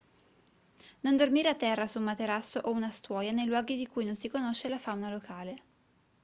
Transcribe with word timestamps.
non 1.03 1.15
dormire 1.21 1.49
a 1.51 1.59
terra 1.65 1.85
su 1.85 1.99
un 1.99 2.05
materasso 2.05 2.57
o 2.63 2.71
una 2.71 2.89
stuoia 2.89 3.31
nei 3.31 3.45
luoghi 3.45 3.77
di 3.77 3.85
cui 3.85 4.03
non 4.03 4.15
si 4.15 4.29
conosce 4.29 4.67
la 4.67 4.79
fauna 4.79 5.11
locale 5.11 5.61